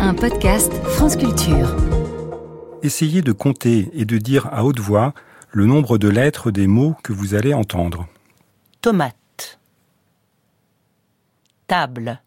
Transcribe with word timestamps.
Un 0.00 0.14
podcast 0.14 0.72
France 0.84 1.16
Culture. 1.16 1.76
Essayez 2.82 3.22
de 3.22 3.32
compter 3.32 3.90
et 3.92 4.04
de 4.04 4.18
dire 4.18 4.46
à 4.52 4.64
haute 4.64 4.78
voix 4.78 5.12
le 5.50 5.66
nombre 5.66 5.98
de 5.98 6.08
lettres 6.08 6.50
des 6.50 6.66
mots 6.66 6.94
que 7.02 7.12
vous 7.12 7.34
allez 7.34 7.54
entendre. 7.54 8.06
tomate, 8.80 9.58
table, 11.66 12.22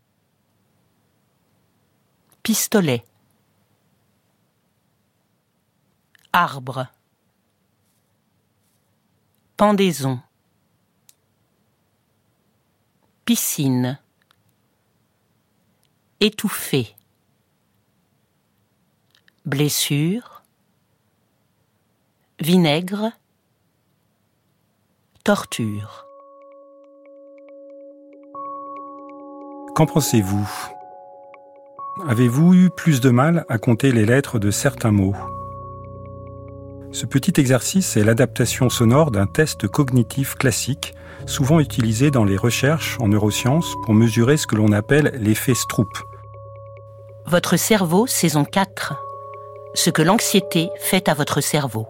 pistolet, 2.44 3.04
arbre, 6.33 6.88
pendaison, 9.56 10.19
piscine, 13.26 13.97
étouffé, 16.20 16.95
blessure, 19.45 20.44
vinaigre, 22.40 23.12
torture. 25.23 26.05
Qu'en 29.76 29.88
pensez-vous? 29.88 30.48
Avez-vous 32.08 32.54
eu 32.54 32.70
plus 32.70 33.02
de 33.02 33.09
mal 33.09 33.46
à 33.49 33.58
compter 33.58 33.91
les 33.91 34.05
lettres 34.05 34.38
de 34.38 34.52
certains 34.52 34.91
mots? 34.91 35.16
Ce 36.91 37.05
petit 37.05 37.40
exercice 37.40 37.98
est 37.98 38.04
l'adaptation 38.04 38.70
sonore 38.70 39.12
d'un 39.12 39.26
test 39.26 39.68
cognitif 39.68 40.35
classique, 40.35 40.94
souvent 41.26 41.60
utilisé 41.60 42.12
dans 42.12 42.26
les 42.26 42.38
recherches 42.38 42.98
en 42.99 43.08
neurosciences 43.08 43.73
pour 43.85 43.96
mesurer 43.96 44.38
ce 44.38 44.46
que 44.46 44.55
l'on 44.55 44.71
appelle 44.71 45.18
l'effet 45.20 45.55
Stroop. 45.55 45.90
Votre 47.26 47.58
cerveau, 47.58 48.05
saison 48.08 48.44
4. 48.44 49.11
Ce 49.74 49.90
que 49.90 50.02
l'anxiété 50.02 50.70
fait 50.80 51.08
à 51.08 51.14
votre 51.14 51.40
cerveau. 51.40 51.88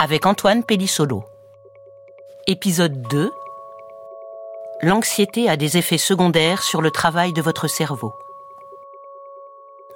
Avec 0.00 0.26
Antoine 0.26 0.64
Pellissolo. 0.64 1.22
Épisode 2.48 3.00
2. 3.08 3.30
L'anxiété 4.82 5.48
a 5.48 5.56
des 5.56 5.76
effets 5.76 5.96
secondaires 5.96 6.64
sur 6.64 6.82
le 6.82 6.90
travail 6.90 7.32
de 7.32 7.40
votre 7.40 7.68
cerveau. 7.68 8.14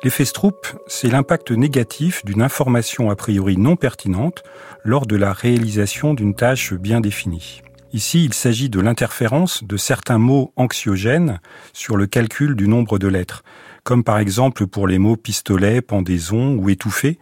L'effet 0.05 0.25
Stroop, 0.25 0.65
c'est 0.87 1.09
l'impact 1.09 1.51
négatif 1.51 2.25
d'une 2.25 2.41
information 2.43 3.11
a 3.11 3.17
priori 3.17 3.57
non 3.57 3.75
pertinente 3.75 4.45
lors 4.85 5.07
de 5.07 5.17
la 5.17 5.33
réalisation 5.33 6.15
d'une 6.15 6.37
tâche 6.37 6.73
bien 6.73 7.01
définie. 7.01 7.63
Ici, 7.93 8.25
il 8.25 8.33
s'agit 8.33 8.71
de 8.71 8.81
l'interférence 8.81 9.65
de 9.65 9.77
certains 9.77 10.19
mots 10.19 10.53
anxiogènes 10.57 11.41
sur 11.73 11.97
le 11.97 12.07
calcul 12.07 12.55
du 12.55 12.69
nombre 12.69 12.99
de 12.99 13.09
lettres, 13.09 13.43
comme 13.85 14.05
par 14.05 14.19
exemple 14.19 14.67
pour 14.67 14.87
les 14.87 14.99
mots 14.99 15.17
pistolet, 15.17 15.81
pendaison 15.81 16.55
ou 16.55 16.69
étouffé, 16.69 17.19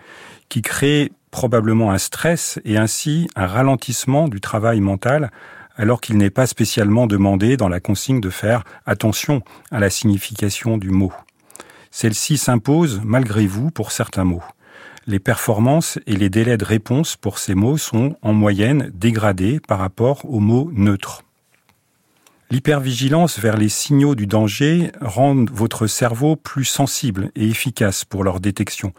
qui 0.48 0.62
créent 0.62 1.12
probablement 1.30 1.92
un 1.92 1.98
stress 1.98 2.58
et 2.64 2.76
ainsi 2.76 3.28
un 3.36 3.46
ralentissement 3.46 4.28
du 4.28 4.40
travail 4.40 4.80
mental 4.80 5.30
alors 5.76 6.00
qu'il 6.00 6.18
n'est 6.18 6.30
pas 6.30 6.46
spécialement 6.46 7.06
demandé 7.06 7.56
dans 7.56 7.68
la 7.68 7.80
consigne 7.80 8.20
de 8.20 8.30
faire 8.30 8.64
attention 8.84 9.42
à 9.70 9.80
la 9.80 9.88
signification 9.88 10.76
du 10.76 10.90
mot. 10.90 11.12
Celle-ci 11.90 12.36
s'impose 12.36 13.00
malgré 13.02 13.46
vous 13.46 13.70
pour 13.70 13.90
certains 13.92 14.24
mots. 14.24 14.42
Les 15.06 15.18
performances 15.18 15.98
et 16.06 16.16
les 16.16 16.28
délais 16.28 16.58
de 16.58 16.64
réponse 16.64 17.16
pour 17.16 17.38
ces 17.38 17.54
mots 17.54 17.78
sont 17.78 18.16
en 18.22 18.32
moyenne 18.32 18.90
dégradés 18.94 19.58
par 19.60 19.78
rapport 19.78 20.24
aux 20.26 20.40
mots 20.40 20.70
neutres. 20.72 21.22
L'hypervigilance 22.50 23.38
vers 23.38 23.56
les 23.56 23.68
signaux 23.68 24.16
du 24.16 24.26
danger 24.26 24.90
rend 25.00 25.44
votre 25.52 25.86
cerveau 25.86 26.34
plus 26.34 26.64
sensible 26.64 27.30
et 27.36 27.48
efficace 27.48 28.04
pour 28.04 28.24
leur 28.24 28.40
détection, 28.40 28.92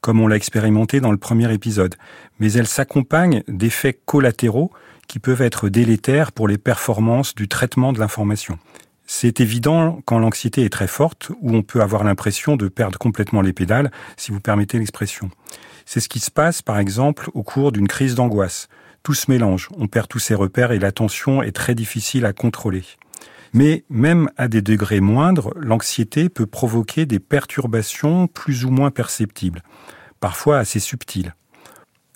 comme 0.00 0.20
on 0.20 0.26
l'a 0.26 0.34
expérimenté 0.34 1.00
dans 1.00 1.12
le 1.12 1.16
premier 1.16 1.52
épisode, 1.54 1.94
mais 2.40 2.52
elle 2.52 2.66
s'accompagne 2.66 3.44
d'effets 3.46 3.96
collatéraux 4.04 4.72
qui 5.06 5.20
peuvent 5.20 5.42
être 5.42 5.68
délétères 5.68 6.32
pour 6.32 6.48
les 6.48 6.58
performances 6.58 7.36
du 7.36 7.46
traitement 7.46 7.92
de 7.92 8.00
l'information. 8.00 8.58
C'est 9.06 9.40
évident 9.40 10.00
quand 10.04 10.18
l'anxiété 10.18 10.64
est 10.64 10.72
très 10.72 10.88
forte, 10.88 11.30
où 11.40 11.54
on 11.54 11.62
peut 11.62 11.82
avoir 11.82 12.02
l'impression 12.02 12.56
de 12.56 12.66
perdre 12.66 12.98
complètement 12.98 13.40
les 13.40 13.52
pédales, 13.52 13.92
si 14.16 14.32
vous 14.32 14.40
permettez 14.40 14.80
l'expression. 14.80 15.30
C'est 15.84 16.00
ce 16.00 16.08
qui 16.08 16.18
se 16.18 16.32
passe, 16.32 16.60
par 16.60 16.80
exemple, 16.80 17.30
au 17.34 17.44
cours 17.44 17.70
d'une 17.70 17.86
crise 17.86 18.16
d'angoisse. 18.16 18.68
Tout 19.06 19.14
se 19.14 19.30
mélange, 19.30 19.68
on 19.78 19.86
perd 19.86 20.08
tous 20.08 20.18
ses 20.18 20.34
repères 20.34 20.72
et 20.72 20.80
l'attention 20.80 21.40
est 21.40 21.52
très 21.52 21.76
difficile 21.76 22.26
à 22.26 22.32
contrôler. 22.32 22.82
Mais 23.52 23.84
même 23.88 24.28
à 24.36 24.48
des 24.48 24.62
degrés 24.62 24.98
moindres, 24.98 25.52
l'anxiété 25.54 26.28
peut 26.28 26.44
provoquer 26.44 27.06
des 27.06 27.20
perturbations 27.20 28.26
plus 28.26 28.64
ou 28.64 28.70
moins 28.70 28.90
perceptibles, 28.90 29.62
parfois 30.18 30.58
assez 30.58 30.80
subtiles. 30.80 31.36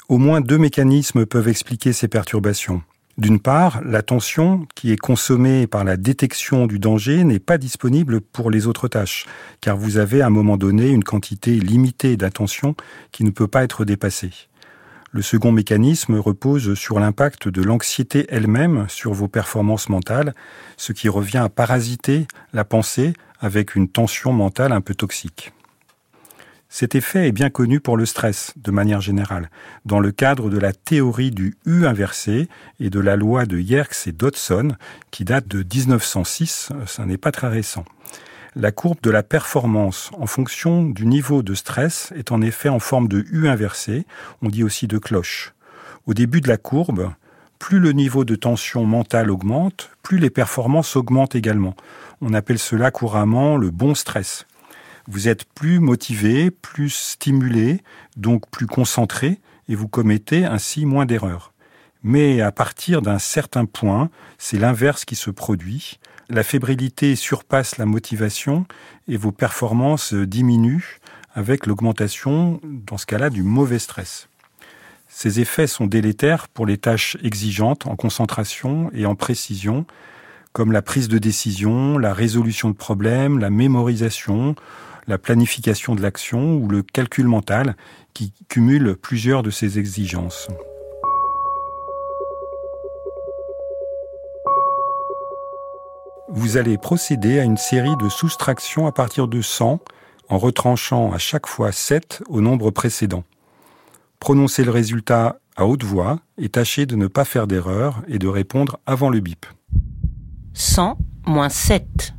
Au 0.09 0.19
moins 0.19 0.41
deux 0.41 0.59
mécanismes 0.59 1.27
peuvent 1.27 1.47
expliquer 1.47 1.93
ces 1.93 2.09
perturbations. 2.09 2.83
D'une 3.19 3.39
part, 3.39 3.83
l'attention 3.85 4.67
qui 4.75 4.91
est 4.91 4.97
consommée 4.97 5.69
par 5.69 5.85
la 5.85 5.97
détection 5.97 6.67
du 6.67 6.81
danger 6.81 7.23
n'est 7.23 7.39
pas 7.39 7.57
disponible 7.57 8.21
pour 8.21 8.51
les 8.51 8.67
autres 8.67 8.89
tâches, 8.89 9.27
car 9.61 9.77
vous 9.77 9.97
avez 9.97 10.23
à 10.23 10.27
un 10.27 10.31
moment 10.31 10.57
donné 10.57 10.89
une 10.89 11.05
quantité 11.05 11.53
limitée 11.53 12.17
d'attention 12.17 12.75
qui 13.13 13.23
ne 13.23 13.31
peut 13.31 13.47
pas 13.47 13.63
être 13.63 13.85
dépassée. 13.85 14.33
Le 15.13 15.23
second 15.23 15.51
mécanisme 15.51 16.15
repose 16.15 16.75
sur 16.75 17.01
l'impact 17.01 17.49
de 17.49 17.63
l'anxiété 17.63 18.27
elle-même 18.29 18.87
sur 18.89 19.13
vos 19.13 19.27
performances 19.27 19.89
mentales, 19.89 20.35
ce 20.77 20.93
qui 20.93 21.09
revient 21.09 21.39
à 21.39 21.49
parasiter 21.49 22.29
la 22.53 22.65
pensée 22.65 23.15
avec 23.41 23.75
une 23.75 23.89
tension 23.89 24.33
mentale 24.33 24.71
un 24.71 24.81
peu 24.81 24.95
toxique. 24.95 25.53
Cet 26.69 26.95
effet 26.95 27.27
est 27.27 27.33
bien 27.33 27.51
connu 27.51 27.81
pour 27.81 27.97
le 27.97 28.07
stress, 28.07 28.55
de 28.57 28.71
manière 28.71 29.01
générale, 29.01 29.51
dans 29.85 29.99
le 29.99 30.13
cadre 30.13 30.49
de 30.49 30.59
la 30.59 30.73
théorie 30.73 31.33
du 31.33 31.57
U 31.67 31.87
inversé 31.87 32.49
et 32.79 32.91
de 32.91 33.01
la 33.01 33.17
loi 33.17 33.47
de 33.47 33.59
Yerkes 33.59 34.07
et 34.07 34.13
Dodson, 34.13 34.77
qui 35.11 35.25
date 35.25 35.49
de 35.49 35.65
1906, 35.65 36.71
ça 36.87 37.05
n'est 37.05 37.19
pas 37.19 37.33
très 37.33 37.49
récent. 37.49 37.85
La 38.57 38.73
courbe 38.73 39.01
de 39.01 39.11
la 39.11 39.23
performance 39.23 40.11
en 40.19 40.27
fonction 40.27 40.83
du 40.83 41.07
niveau 41.07 41.45
de 41.45 41.55
stress 41.55 42.13
est 42.17 42.33
en 42.33 42.43
effet 42.43 42.69
en 42.69 42.81
forme 42.81 43.07
de 43.07 43.25
U 43.31 43.47
inversé, 43.47 44.07
on 44.43 44.49
dit 44.49 44.65
aussi 44.65 44.89
de 44.89 44.99
cloche. 44.99 45.55
Au 46.07 46.15
début 46.15 46.41
de 46.41 46.49
la 46.49 46.57
courbe, 46.57 47.13
plus 47.61 47.79
le 47.79 47.93
niveau 47.93 48.25
de 48.25 48.35
tension 48.35 48.85
mentale 48.85 49.31
augmente, 49.31 49.93
plus 50.03 50.19
les 50.19 50.31
performances 50.31 50.97
augmentent 50.97 51.37
également. 51.37 51.77
On 52.21 52.35
appelle 52.35 52.59
cela 52.59 52.91
couramment 52.91 53.57
le 53.57 53.71
bon 53.71 53.95
stress. 53.95 54.47
Vous 55.07 55.29
êtes 55.29 55.45
plus 55.45 55.79
motivé, 55.79 56.51
plus 56.51 56.91
stimulé, 56.91 57.83
donc 58.17 58.51
plus 58.51 58.67
concentré, 58.67 59.39
et 59.69 59.77
vous 59.77 59.87
commettez 59.87 60.45
ainsi 60.45 60.87
moins 60.87 61.07
d'erreurs. 61.07 61.50
Mais 62.03 62.41
à 62.41 62.53
partir 62.53 63.03
d'un 63.03 63.19
certain 63.19 63.67
point, 63.67 64.11
c'est 64.39 64.59
l'inverse 64.59 65.05
qui 65.05 65.17
se 65.17 65.31
produit. 65.31 65.99
La 66.29 66.43
fébrilité 66.43 67.17
surpasse 67.17 67.77
la 67.77 67.87
motivation 67.87 68.65
et 69.09 69.17
vos 69.17 69.33
performances 69.33 70.15
diminuent 70.15 71.01
avec 71.35 71.67
l'augmentation, 71.67 72.61
dans 72.65 72.99
ce 72.99 73.07
cas-là, 73.07 73.31
du 73.31 73.43
mauvais 73.43 73.79
stress. 73.79 74.29
Ces 75.09 75.41
effets 75.41 75.67
sont 75.67 75.87
délétères 75.87 76.49
pour 76.49 76.67
les 76.67 76.79
tâches 76.79 77.17
exigeantes 77.23 77.87
en 77.87 77.97
concentration 77.97 78.91
et 78.95 79.07
en 79.07 79.17
précision, 79.17 79.85
comme 80.53 80.73
la 80.73 80.83
prise 80.83 81.09
de 81.09 81.19
décision, 81.19 81.99
la 81.99 82.15
résolution 82.15 82.71
de 82.71 82.77
problèmes, 82.77 83.39
la 83.39 83.51
mémorisation, 83.51 84.55
la 85.07 85.19
planification 85.19 85.95
de 85.95 86.03
l'action 86.03 86.55
ou 86.57 86.69
le 86.69 86.83
calcul 86.83 87.27
mental 87.27 87.77
qui 88.15 88.33
cumule 88.49 88.97
plusieurs 88.97 89.43
de 89.43 89.51
ces 89.51 89.79
exigences. 89.79 90.49
Vous 96.33 96.57
allez 96.57 96.79
procéder 96.79 97.41
à 97.41 97.45
une 97.45 97.57
série 97.57 97.97
de 97.97 98.09
soustractions 98.09 98.87
à 98.87 98.93
partir 98.93 99.27
de 99.27 99.43
100 99.43 99.81
en 100.29 100.39
retranchant 100.39 101.11
à 101.11 101.19
chaque 101.19 101.49
fois 101.49 101.73
7 101.73 102.23
au 102.29 102.41
nombre 102.41 102.71
précédent. 102.71 103.25
Prononcez 104.21 104.63
le 104.63 104.71
résultat 104.71 105.41
à 105.57 105.67
haute 105.67 105.83
voix 105.83 106.21
et 106.39 106.49
tâchez 106.49 106.87
de 106.87 106.95
ne 106.95 107.09
pas 107.09 107.25
faire 107.25 107.49
d'erreur 107.49 108.03
et 108.07 108.21
de 108.21 108.29
répondre 108.29 108.79
avant 108.87 109.11
le 109.11 109.19
bip. 109.19 109.45
100 110.55 110.99
moins 111.27 111.49
7. 111.49 112.15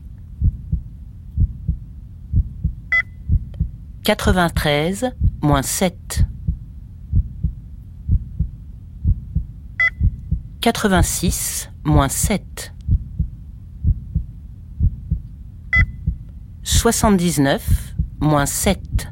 93 4.04 5.12
moins 5.42 5.62
7. 5.62 6.26
86 10.60 11.72
moins 11.86 12.10
7. 12.10 12.74
79 16.82 17.62
moins 18.20 18.48
7. 18.48 19.12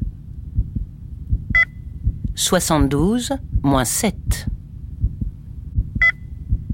72 2.34 3.32
moins 3.62 3.84
7. 3.84 4.48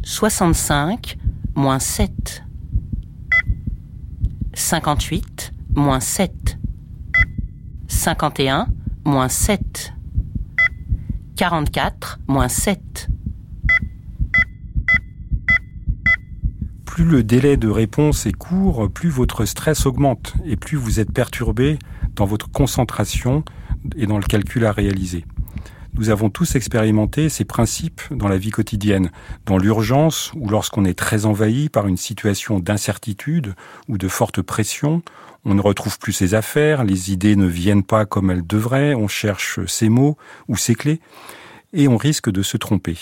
65 0.03 1.19
moins 1.55 1.79
7. 1.81 2.43
58 4.55 5.53
moins 5.75 6.01
7. 6.01 6.59
51 7.89 8.67
moins 9.05 9.29
7. 9.29 9.93
44 11.37 12.21
moins 12.27 12.49
7. 12.49 13.09
Plus 16.97 17.05
le 17.05 17.23
délai 17.23 17.59
de 17.59 17.69
réponse 17.69 18.25
est 18.25 18.33
court, 18.33 18.91
plus 18.91 19.11
votre 19.11 19.45
stress 19.45 19.85
augmente 19.85 20.33
et 20.47 20.57
plus 20.57 20.79
vous 20.79 20.99
êtes 20.99 21.13
perturbé 21.13 21.79
dans 22.15 22.25
votre 22.25 22.51
concentration 22.51 23.45
et 23.99 24.07
dans 24.07 24.17
le 24.17 24.25
calcul 24.25 24.65
à 24.65 24.73
réaliser. 24.73 25.27
Nous 25.93 26.09
avons 26.09 26.31
tous 26.31 26.55
expérimenté 26.55 27.29
ces 27.29 27.45
principes 27.45 28.01
dans 28.11 28.29
la 28.29 28.39
vie 28.39 28.51
quotidienne, 28.51 29.11
dans 29.45 29.59
l'urgence 29.59 30.33
ou 30.37 30.49
lorsqu'on 30.49 30.87
est 30.87 30.99
très 30.99 31.27
envahi 31.27 31.69
par 31.69 31.87
une 31.87 31.99
situation 31.99 32.61
d'incertitude 32.61 33.55
ou 33.89 33.99
de 33.99 34.09
forte 34.09 34.41
pression, 34.41 35.03
on 35.45 35.53
ne 35.53 35.61
retrouve 35.61 35.99
plus 35.99 36.15
ses 36.15 36.33
affaires, 36.33 36.83
les 36.83 37.13
idées 37.13 37.37
ne 37.37 37.47
viennent 37.47 37.85
pas 37.85 38.07
comme 38.07 38.31
elles 38.31 38.47
devraient, 38.47 38.95
on 38.95 39.07
cherche 39.07 39.63
ses 39.67 39.91
mots 39.91 40.17
ou 40.49 40.57
ses 40.57 40.75
clés, 40.75 41.01
et 41.75 41.89
on 41.89 41.99
risque 41.99 42.31
de 42.31 42.43
se 42.43 42.57
tromper. 42.57 42.97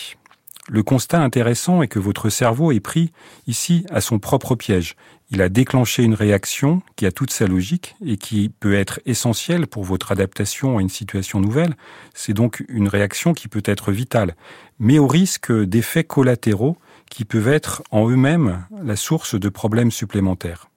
Le 0.67 0.81
constat 0.81 1.21
intéressant 1.21 1.83
est 1.83 1.87
que 1.87 1.99
votre 1.99 2.29
cerveau 2.29 2.71
est 2.71 2.79
pris 2.79 3.11
ici 3.45 3.85
à 3.91 4.01
son 4.01 4.17
propre 4.17 4.55
piège. 4.55 4.95
Il 5.29 5.43
a 5.43 5.49
déclenché 5.49 6.01
une 6.03 6.15
réaction 6.15 6.81
qui 6.95 7.05
a 7.05 7.11
toute 7.11 7.31
sa 7.31 7.45
logique 7.45 7.95
et 8.03 8.17
qui 8.17 8.49
peut 8.49 8.73
être 8.73 8.99
essentielle 9.05 9.67
pour 9.67 9.83
votre 9.83 10.11
adaptation 10.11 10.79
à 10.79 10.81
une 10.81 10.89
situation 10.89 11.39
nouvelle. 11.39 11.75
C'est 12.15 12.33
donc 12.33 12.63
une 12.67 12.87
réaction 12.87 13.35
qui 13.35 13.47
peut 13.47 13.61
être 13.63 13.91
vitale, 13.91 14.35
mais 14.79 14.97
au 14.97 15.05
risque 15.05 15.51
d'effets 15.51 16.03
collatéraux 16.03 16.77
qui 17.11 17.25
peuvent 17.25 17.47
être 17.47 17.83
en 17.91 18.09
eux-mêmes 18.09 18.65
la 18.83 18.95
source 18.95 19.39
de 19.39 19.49
problèmes 19.49 19.91
supplémentaires. 19.91 20.69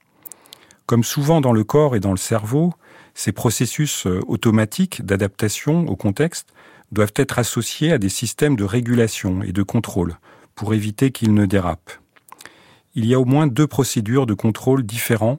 Comme 0.85 1.05
souvent 1.05 1.41
dans 1.41 1.53
le 1.53 1.65
corps 1.65 1.97
et 1.97 2.01
dans 2.01 2.11
le 2.11 2.19
cerveau, 2.19 2.75
ces 3.15 3.33
processus 3.33 4.07
automatiques 4.27 5.05
d'adaptation 5.05 5.87
au 5.89 5.97
contexte 5.97 6.53
doivent 6.93 7.13
être 7.17 7.39
associés 7.39 7.93
à 7.93 7.99
des 7.99 8.09
systèmes 8.09 8.57
de 8.57 8.65
régulation 8.65 9.43
et 9.43 9.53
de 9.53 9.63
contrôle 9.63 10.17
pour 10.55 10.75
éviter 10.75 11.11
qu'ils 11.11 11.35
ne 11.35 11.47
dérapent. 11.47 11.93
Il 12.95 13.07
y 13.07 13.15
a 13.15 13.21
au 13.21 13.25
moins 13.25 13.47
deux 13.47 13.67
procédures 13.67 14.27
de 14.27 14.35
contrôle 14.35 14.83
différents 14.83 15.39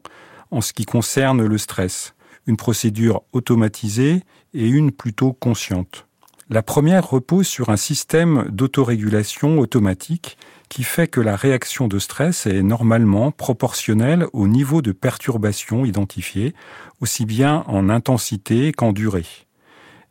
en 0.51 0.61
ce 0.61 0.73
qui 0.73 0.85
concerne 0.85 1.45
le 1.45 1.57
stress, 1.57 2.13
une 2.47 2.57
procédure 2.57 3.21
automatisée 3.33 4.23
et 4.53 4.67
une 4.67 4.91
plutôt 4.91 5.33
consciente. 5.33 6.05
La 6.49 6.63
première 6.63 7.07
repose 7.07 7.47
sur 7.47 7.69
un 7.69 7.77
système 7.77 8.47
d'autorégulation 8.49 9.59
automatique 9.59 10.37
qui 10.67 10.83
fait 10.83 11.07
que 11.07 11.21
la 11.21 11.35
réaction 11.35 11.87
de 11.87 11.99
stress 11.99 12.47
est 12.47 12.63
normalement 12.63 13.31
proportionnelle 13.31 14.25
au 14.33 14.47
niveau 14.47 14.81
de 14.81 14.91
perturbation 14.91 15.85
identifié, 15.85 16.55
aussi 17.01 17.25
bien 17.25 17.63
en 17.67 17.89
intensité 17.89 18.71
qu'en 18.71 18.93
durée. 18.93 19.25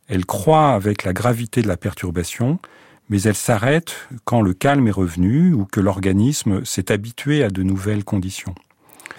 Elle 0.09 0.25
croît 0.25 0.73
avec 0.73 1.03
la 1.03 1.13
gravité 1.13 1.61
de 1.61 1.67
la 1.67 1.77
perturbation, 1.77 2.57
mais 3.09 3.21
elle 3.21 3.35
s'arrête 3.35 4.07
quand 4.25 4.41
le 4.41 4.55
calme 4.55 4.87
est 4.87 4.91
revenu 4.91 5.53
ou 5.53 5.65
que 5.65 5.79
l'organisme 5.79 6.65
s'est 6.65 6.91
habitué 6.91 7.43
à 7.43 7.49
de 7.49 7.61
nouvelles 7.61 8.03
conditions. 8.03 8.55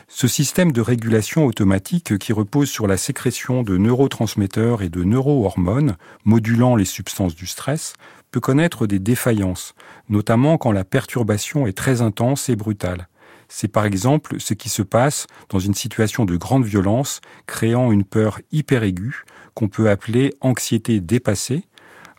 Ce 0.09 0.27
système 0.27 0.73
de 0.73 0.81
régulation 0.81 1.47
automatique 1.47 2.19
qui 2.19 2.33
repose 2.33 2.69
sur 2.69 2.89
la 2.89 2.97
sécrétion 2.97 3.63
de 3.63 3.77
neurotransmetteurs 3.77 4.83
et 4.83 4.89
de 4.89 5.05
neurohormones 5.05 5.97
modulant 6.25 6.75
les 6.75 6.85
substances 6.85 7.37
du 7.37 7.47
stress 7.47 7.93
peut 8.33 8.41
connaître 8.41 8.89
des 8.89 8.99
défaillances, 8.99 9.77
notamment 10.09 10.59
quand 10.59 10.73
la 10.73 10.83
perturbation 10.83 11.69
est 11.69 11.77
très 11.77 12.03
intense 12.03 12.49
et 12.49 12.57
brutale. 12.57 13.07
C'est 13.49 13.69
par 13.69 13.85
exemple 13.85 14.41
ce 14.41 14.55
qui 14.55 14.69
se 14.69 14.83
passe 14.83 15.29
dans 15.49 15.61
une 15.61 15.75
situation 15.75 16.25
de 16.25 16.37
grande 16.37 16.65
violence, 16.65 17.21
créant 17.47 17.93
une 17.93 18.05
peur 18.05 18.41
hyper 18.51 18.83
aiguë 18.83 19.25
qu'on 19.61 19.69
peut 19.69 19.91
appeler 19.91 20.33
anxiété 20.41 21.01
dépassée 21.01 21.67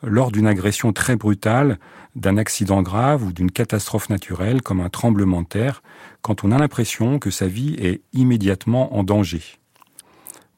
lors 0.03 0.31
d'une 0.31 0.45
agression 0.45 0.93
très 0.93 1.15
brutale, 1.15 1.79
d'un 2.15 2.37
accident 2.37 2.83
grave 2.83 3.23
ou 3.23 3.33
d'une 3.33 3.49
catastrophe 3.49 4.11
naturelle 4.11 4.61
comme 4.61 4.79
un 4.79 4.89
tremblement 4.89 5.41
de 5.41 5.47
terre, 5.47 5.81
quand 6.21 6.43
on 6.43 6.51
a 6.51 6.59
l'impression 6.59 7.17
que 7.17 7.31
sa 7.31 7.47
vie 7.47 7.73
est 7.79 8.01
immédiatement 8.13 8.95
en 8.95 9.03
danger. 9.03 9.41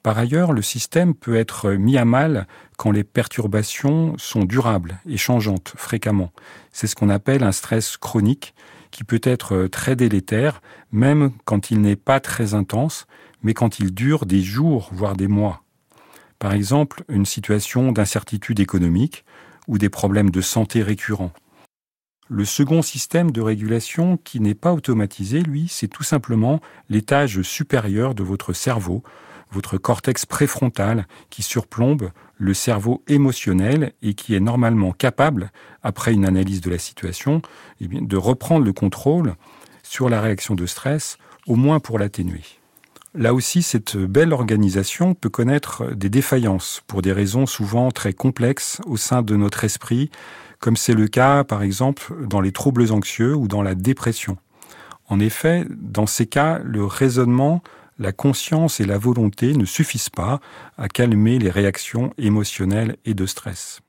Par 0.02 0.18
ailleurs, 0.18 0.52
le 0.52 0.62
système 0.62 1.14
peut 1.14 1.38
être 1.38 1.72
mis 1.72 1.98
à 1.98 2.04
mal 2.04 2.48
quand 2.76 2.92
les 2.92 3.06
perturbations 3.06 4.18
sont 4.18 4.44
durables 4.44 5.00
et 5.08 5.16
changeantes 5.16 5.72
fréquemment. 5.78 6.34
C'est 6.74 6.88
ce 6.88 6.98
qu'on 6.98 7.08
appelle 7.08 7.44
un 7.44 7.54
stress 7.54 7.96
chronique 7.96 8.54
qui 8.92 9.06
peut 9.06 9.22
être 9.24 9.68
très 9.68 9.96
délétère, 9.96 10.62
même 10.92 11.32
quand 11.46 11.72
il 11.72 11.80
n'est 11.80 11.96
pas 11.96 12.20
très 12.20 12.54
intense, 12.54 13.08
mais 13.42 13.54
quand 13.54 13.80
il 13.80 13.94
dure 13.94 14.26
des 14.26 14.42
jours, 14.42 14.90
voire 14.92 15.16
des 15.16 15.30
mois. 15.30 15.63
Par 16.44 16.52
exemple, 16.52 17.06
une 17.08 17.26
situation 17.26 17.94
d'incertitude 17.94 18.60
économique 18.60 19.24
ou 19.70 19.78
des 19.78 19.88
problèmes 19.88 20.30
de 20.30 20.42
santé 20.42 20.84
récurrents. 20.84 21.32
Le 22.28 22.44
second 22.44 22.82
système 22.82 23.32
de 23.32 23.40
régulation 23.40 24.18
qui 24.18 24.42
n'est 24.42 24.54
pas 24.54 24.74
automatisé, 24.74 25.40
lui, 25.42 25.70
c'est 25.70 25.88
tout 25.88 26.04
simplement 26.04 26.60
l'étage 26.90 27.42
supérieur 27.44 28.14
de 28.14 28.24
votre 28.24 28.52
cerveau, 28.52 29.04
votre 29.54 29.78
cortex 29.78 30.26
préfrontal 30.26 31.08
qui 31.30 31.44
surplombe 31.44 32.12
le 32.36 32.54
cerveau 32.54 33.06
émotionnel 33.08 33.94
et 34.02 34.14
qui 34.14 34.36
est 34.36 34.42
normalement 34.42 34.92
capable, 34.92 35.50
après 35.82 36.12
une 36.12 36.26
analyse 36.26 36.60
de 36.60 36.70
la 36.70 36.78
situation, 36.78 37.42
eh 37.80 37.88
de 37.88 38.18
reprendre 38.18 38.66
le 38.66 38.74
contrôle 38.74 39.36
sur 39.82 40.10
la 40.10 40.20
réaction 40.20 40.56
de 40.56 40.66
stress, 40.66 41.18
au 41.48 41.56
moins 41.56 41.80
pour 41.80 42.00
l'atténuer. 42.00 42.44
Là 43.16 43.36
aussi, 43.36 43.62
cette 43.62 43.96
belle 43.96 44.34
organisation 44.34 45.14
peut 45.14 45.30
connaître 45.30 45.94
des 45.94 46.10
défaillances 46.10 46.82
pour 46.88 47.04
des 47.04 47.12
raisons 47.12 47.46
souvent 47.46 47.92
très 47.92 48.12
complexes 48.12 48.82
au 48.88 48.98
sein 48.98 49.22
de 49.22 49.36
notre 49.36 49.64
esprit, 49.64 50.10
comme 50.60 50.76
c'est 50.76 50.96
le 50.96 51.08
cas 51.08 51.44
par 51.44 51.62
exemple 51.62 52.26
dans 52.26 52.42
les 52.42 52.52
troubles 52.52 52.92
anxieux 52.92 53.36
ou 53.36 53.48
dans 53.48 53.62
la 53.62 53.76
dépression. 53.76 54.38
En 55.10 55.20
effet, 55.20 55.68
dans 55.70 56.08
ces 56.08 56.26
cas, 56.26 56.60
le 56.64 56.86
raisonnement, 56.86 57.62
la 58.00 58.14
conscience 58.14 58.80
et 58.80 58.86
la 58.86 58.98
volonté 58.98 59.54
ne 59.54 59.66
suffisent 59.66 60.10
pas 60.10 60.40
à 60.80 60.88
calmer 60.88 61.38
les 61.38 61.52
réactions 61.52 62.16
émotionnelles 62.18 62.98
et 63.06 63.14
de 63.14 63.28
stress. 63.28 63.82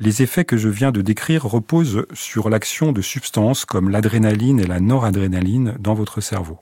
Les 0.00 0.22
effets 0.22 0.44
que 0.44 0.56
je 0.56 0.68
viens 0.68 0.90
de 0.90 1.02
décrire 1.02 1.44
reposent 1.44 2.04
sur 2.14 2.50
l'action 2.50 2.90
de 2.90 3.02
substances 3.02 3.64
comme 3.64 3.90
l'adrénaline 3.90 4.58
et 4.58 4.66
la 4.66 4.80
noradrénaline 4.80 5.76
dans 5.78 5.94
votre 5.94 6.20
cerveau 6.20 6.58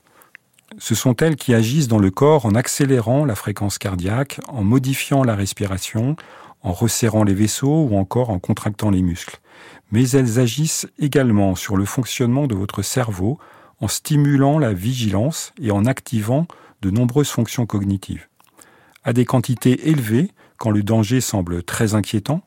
ce 0.77 0.95
sont 0.95 1.17
elles 1.17 1.37
qui 1.37 1.55
agissent 1.55 1.89
dans 1.89 1.99
le 1.99 2.11
corps 2.11 2.45
en 2.45 2.55
accélérant 2.55 3.25
la 3.25 3.35
fréquence 3.35 3.79
cardiaque, 3.79 4.41
en 4.49 4.63
modifiant 4.63 5.25
la 5.25 5.35
respiration, 5.35 6.17
en 6.63 6.73
resserrant 6.73 7.25
les 7.25 7.35
vaisseaux 7.35 7.87
ou 7.91 7.97
encore 7.97 8.31
en 8.31 8.39
contractant 8.39 8.91
les 8.91 9.03
muscles. 9.03 9.41
Mais 9.91 10.09
elles 10.11 10.39
agissent 10.39 10.87
également 10.99 11.55
sur 11.55 11.77
le 11.77 11.85
fonctionnement 11.85 12.47
de 12.47 12.55
votre 12.55 12.83
cerveau 12.83 13.39
en 13.81 13.89
stimulant 13.89 14.59
la 14.59 14.73
vigilance 14.73 15.53
et 15.61 15.71
en 15.71 15.87
activant 15.87 16.47
de 16.83 16.91
nombreuses 16.91 17.31
fonctions 17.31 17.67
cognitives. 17.67 18.27
À 19.05 19.13
des 19.13 19.25
quantités 19.25 19.89
élevées, 19.89 20.31
quand 20.59 20.71
le 20.71 20.83
danger 20.83 21.21
semble 21.21 21.63
très 21.63 21.95
inquiétant, 21.95 22.43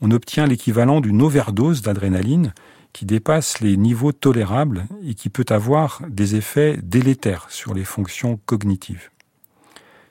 on 0.00 0.10
obtient 0.12 0.46
l'équivalent 0.46 1.00
d'une 1.00 1.20
overdose 1.20 1.82
d'adrénaline 1.82 2.54
qui 2.92 3.06
dépasse 3.06 3.60
les 3.60 3.76
niveaux 3.76 4.12
tolérables 4.12 4.86
et 5.04 5.14
qui 5.14 5.28
peut 5.28 5.46
avoir 5.48 6.02
des 6.08 6.36
effets 6.36 6.78
délétères 6.82 7.46
sur 7.50 7.74
les 7.74 7.84
fonctions 7.84 8.38
cognitives. 8.46 9.10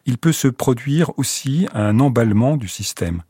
Il 0.06 0.18
peut 0.18 0.32
se 0.32 0.48
produire 0.48 1.12
aussi 1.18 1.68
un 1.74 2.00
emballement 2.00 2.56
du 2.56 2.68
système. 2.68 3.24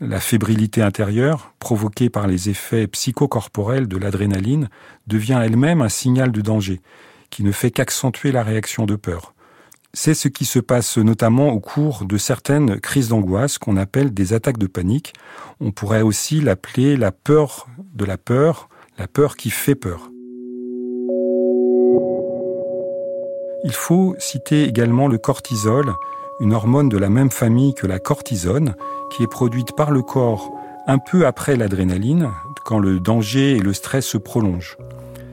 La 0.00 0.20
fébrilité 0.20 0.80
intérieure, 0.80 1.52
provoquée 1.58 2.08
par 2.08 2.26
les 2.26 2.48
effets 2.48 2.86
psychocorporels 2.86 3.88
de 3.88 3.96
l'adrénaline, 3.96 4.68
devient 5.06 5.40
elle-même 5.42 5.82
un 5.82 5.88
signal 5.88 6.30
de 6.30 6.40
danger, 6.40 6.80
qui 7.30 7.42
ne 7.42 7.52
fait 7.52 7.70
qu'accentuer 7.70 8.32
la 8.32 8.42
réaction 8.42 8.86
de 8.86 8.96
peur. 8.96 9.34
C'est 9.94 10.14
ce 10.14 10.28
qui 10.28 10.44
se 10.44 10.58
passe 10.58 10.98
notamment 10.98 11.48
au 11.48 11.60
cours 11.60 12.04
de 12.04 12.18
certaines 12.18 12.78
crises 12.78 13.08
d'angoisse 13.08 13.58
qu'on 13.58 13.76
appelle 13.76 14.12
des 14.12 14.34
attaques 14.34 14.58
de 14.58 14.66
panique. 14.66 15.14
On 15.60 15.70
pourrait 15.70 16.02
aussi 16.02 16.40
l'appeler 16.40 16.96
la 16.96 17.10
peur 17.10 17.66
de 17.94 18.04
la 18.04 18.18
peur, 18.18 18.68
la 18.98 19.08
peur 19.08 19.36
qui 19.36 19.50
fait 19.50 19.74
peur. 19.74 20.10
Il 23.64 23.72
faut 23.72 24.14
citer 24.18 24.64
également 24.64 25.08
le 25.08 25.18
cortisol, 25.18 25.94
une 26.40 26.52
hormone 26.52 26.88
de 26.88 26.98
la 26.98 27.08
même 27.08 27.30
famille 27.30 27.74
que 27.74 27.86
la 27.86 27.98
cortisone, 27.98 28.74
qui 29.10 29.22
est 29.22 29.30
produite 29.30 29.74
par 29.74 29.90
le 29.90 30.02
corps 30.02 30.52
un 30.86 30.98
peu 30.98 31.26
après 31.26 31.56
l'adrénaline, 31.56 32.30
quand 32.64 32.78
le 32.78 33.00
danger 33.00 33.56
et 33.56 33.60
le 33.60 33.72
stress 33.72 34.06
se 34.06 34.18
prolongent. 34.18 34.76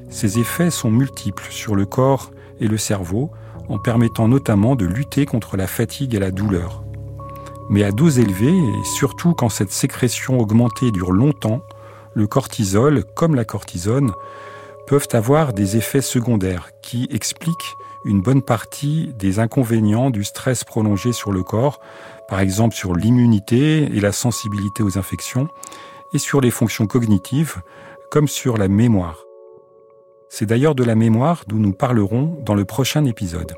Ces 0.10 0.40
effets 0.40 0.72
sont 0.72 0.92
multiples 0.92 1.48
sur 1.50 1.76
le 1.76 1.86
corps 1.86 2.32
et 2.60 2.68
le 2.68 2.78
cerveau, 2.78 3.32
en 3.70 3.78
permettant 3.78 4.28
notamment 4.28 4.76
de 4.76 4.86
lutter 4.86 5.26
contre 5.26 5.58
la 5.58 5.68
fatigue 5.68 6.16
et 6.16 6.20
la 6.20 6.32
douleur. 6.32 6.84
Mais 7.70 7.84
à 7.84 7.92
dose 7.92 8.20
élevée, 8.20 8.56
et 8.56 8.84
surtout 8.84 9.34
quand 9.34 9.50
cette 9.50 9.72
sécrétion 9.72 10.40
augmentée 10.40 10.92
dure 10.92 11.12
longtemps, 11.12 11.62
le 12.14 12.28
cortisol, 12.28 13.04
comme 13.16 13.36
la 13.36 13.46
cortisone, 13.46 14.12
peuvent 14.88 15.08
avoir 15.14 15.54
des 15.54 15.78
effets 15.78 16.02
secondaires 16.02 16.70
qui 16.82 17.08
expliquent 17.12 17.76
une 18.06 18.22
bonne 18.22 18.44
partie 18.44 19.14
des 19.18 19.40
inconvénients 19.40 20.12
du 20.12 20.24
stress 20.24 20.64
prolongé 20.64 21.12
sur 21.12 21.32
le 21.32 21.42
corps, 21.42 21.80
par 22.30 22.40
exemple 22.40 22.76
sur 22.76 22.94
l'immunité 22.94 23.84
et 23.84 24.00
la 24.00 24.12
sensibilité 24.12 24.84
aux 24.84 25.00
infections, 25.00 25.48
et 26.14 26.20
sur 26.20 26.40
les 26.40 26.52
fonctions 26.52 26.86
cognitives, 26.86 27.62
comme 28.12 28.28
sur 28.28 28.58
la 28.58 28.68
mémoire. 28.68 29.25
C'est 30.38 30.46
d'ailleurs 30.46 30.76
de 30.76 30.84
la 30.84 30.96
mémoire 30.96 31.46
d'où 31.48 31.60
nous 31.60 31.72
parlerons 31.72 32.38
dans 32.44 32.56
le 32.56 32.66
prochain 32.66 33.06
épisode. 33.06 33.54